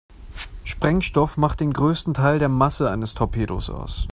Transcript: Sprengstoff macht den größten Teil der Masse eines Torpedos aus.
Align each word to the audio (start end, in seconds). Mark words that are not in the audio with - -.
Sprengstoff 0.63 1.37
macht 1.37 1.59
den 1.59 1.73
größten 1.73 2.15
Teil 2.15 2.39
der 2.39 2.49
Masse 2.49 2.89
eines 2.89 3.13
Torpedos 3.13 3.69
aus. 3.69 4.07